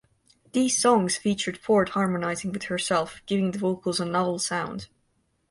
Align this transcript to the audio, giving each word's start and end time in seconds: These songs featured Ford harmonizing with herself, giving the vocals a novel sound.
These 0.53 0.79
songs 0.81 1.15
featured 1.17 1.59
Ford 1.59 1.89
harmonizing 1.89 2.51
with 2.51 2.63
herself, 2.63 3.21
giving 3.27 3.51
the 3.51 3.59
vocals 3.59 3.99
a 3.99 4.05
novel 4.05 4.39
sound. 4.39 4.87